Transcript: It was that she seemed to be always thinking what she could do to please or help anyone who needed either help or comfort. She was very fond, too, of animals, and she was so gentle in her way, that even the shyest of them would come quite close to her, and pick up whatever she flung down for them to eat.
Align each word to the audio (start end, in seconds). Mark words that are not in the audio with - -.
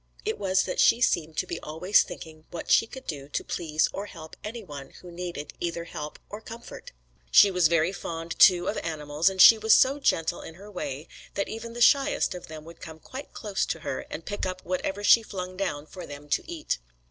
It 0.25 0.39
was 0.39 0.63
that 0.63 0.79
she 0.79 0.99
seemed 0.99 1.37
to 1.37 1.45
be 1.45 1.59
always 1.59 2.01
thinking 2.01 2.45
what 2.49 2.71
she 2.71 2.87
could 2.87 3.05
do 3.05 3.29
to 3.29 3.43
please 3.43 3.87
or 3.93 4.07
help 4.07 4.35
anyone 4.43 4.89
who 4.99 5.11
needed 5.11 5.53
either 5.59 5.83
help 5.83 6.17
or 6.27 6.41
comfort. 6.41 6.91
She 7.29 7.51
was 7.51 7.67
very 7.67 7.91
fond, 7.93 8.39
too, 8.39 8.67
of 8.67 8.79
animals, 8.79 9.29
and 9.29 9.39
she 9.39 9.59
was 9.59 9.75
so 9.75 9.99
gentle 9.99 10.41
in 10.41 10.55
her 10.55 10.71
way, 10.71 11.07
that 11.35 11.49
even 11.49 11.73
the 11.73 11.81
shyest 11.81 12.33
of 12.33 12.47
them 12.47 12.65
would 12.65 12.81
come 12.81 12.97
quite 12.97 13.31
close 13.33 13.63
to 13.67 13.81
her, 13.81 14.07
and 14.09 14.25
pick 14.25 14.43
up 14.43 14.65
whatever 14.65 15.03
she 15.03 15.21
flung 15.21 15.55
down 15.55 15.85
for 15.85 16.07
them 16.07 16.27
to 16.29 16.41
eat. 16.51 16.79